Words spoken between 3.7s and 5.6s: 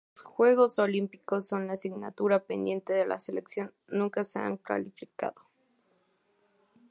nunca se han clasificado.